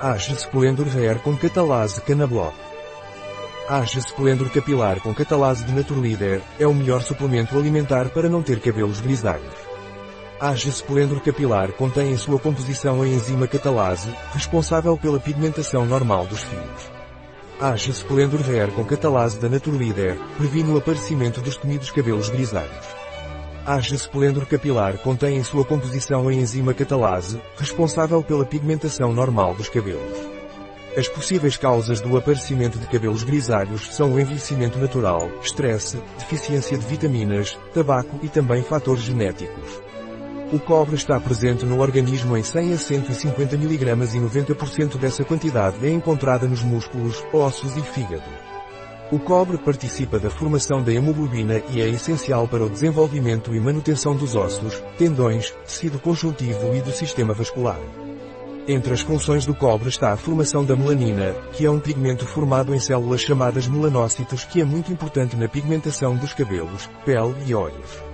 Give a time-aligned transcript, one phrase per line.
[0.00, 2.52] Age Splendor Hair com catalase Canablock.
[3.68, 8.58] Age Splendor Capilar com catalase de Naturleader é o melhor suplemento alimentar para não ter
[8.58, 9.54] cabelos grisalhos.
[10.40, 16.42] Age Splendor Capilar contém em sua composição a enzima catalase, responsável pela pigmentação normal dos
[16.42, 16.92] fios.
[17.60, 23.03] Age Splendor Hair com catalase da Naturleader previne o aparecimento dos temidos cabelos grisalhos.
[23.66, 29.70] Age Splendor Capilar contém em sua composição a enzima catalase, responsável pela pigmentação normal dos
[29.70, 30.18] cabelos.
[30.94, 36.84] As possíveis causas do aparecimento de cabelos grisalhos são o envelhecimento natural, estresse, deficiência de
[36.84, 39.80] vitaminas, tabaco e também fatores genéticos.
[40.52, 43.82] O cobre está presente no organismo em 100 a 150 mg
[44.14, 48.53] e 90% dessa quantidade é encontrada nos músculos, ossos e fígado.
[49.14, 54.16] O cobre participa da formação da hemoglobina e é essencial para o desenvolvimento e manutenção
[54.16, 57.78] dos ossos, tendões, tecido conjuntivo e do sistema vascular.
[58.66, 62.74] Entre as funções do cobre está a formação da melanina, que é um pigmento formado
[62.74, 68.13] em células chamadas melanócitos que é muito importante na pigmentação dos cabelos, pele e olhos.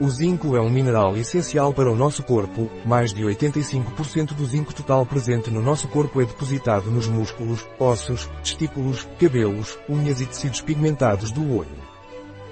[0.00, 4.72] O zinco é um mineral essencial para o nosso corpo, mais de 85% do zinco
[4.72, 10.62] total presente no nosso corpo é depositado nos músculos, ossos, testículos, cabelos, unhas e tecidos
[10.62, 11.90] pigmentados do olho.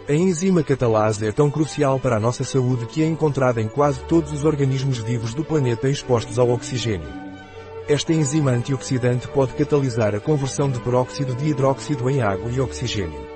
[0.07, 4.01] A enzima catalase é tão crucial para a nossa saúde que é encontrada em quase
[4.01, 7.09] todos os organismos vivos do planeta expostos ao oxigênio.
[7.89, 13.28] Esta enzima antioxidante pode catalisar a conversão de peróxido de hidróxido em água e oxigênio.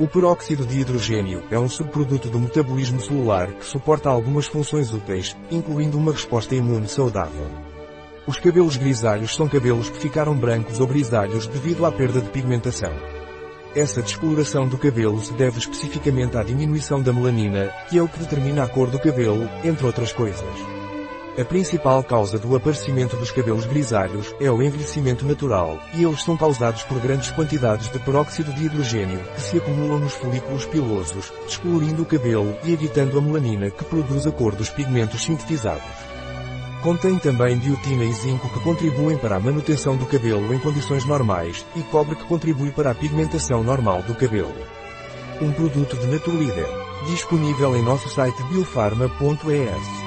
[0.00, 5.36] O peróxido de hidrogênio é um subproduto do metabolismo celular que suporta algumas funções úteis,
[5.50, 7.46] incluindo uma resposta imune saudável.
[8.26, 12.94] Os cabelos grisalhos são cabelos que ficaram brancos ou grisalhos devido à perda de pigmentação.
[13.76, 18.20] Essa descoloração do cabelo se deve especificamente à diminuição da melanina, que é o que
[18.20, 20.79] determina a cor do cabelo, entre outras coisas.
[21.40, 26.36] A principal causa do aparecimento dos cabelos grisalhos é o envelhecimento natural, e eles são
[26.36, 32.02] causados por grandes quantidades de peróxido de hidrogênio que se acumulam nos folículos pilosos, descolorindo
[32.02, 35.82] o cabelo e evitando a melanina que produz a cor dos pigmentos sintetizados.
[36.82, 41.64] Contém também biotina e zinco que contribuem para a manutenção do cabelo em condições normais,
[41.74, 44.52] e cobre que contribui para a pigmentação normal do cabelo.
[45.40, 46.68] Um produto de Naturleader.
[47.06, 49.99] Disponível em nosso site biofarma.es.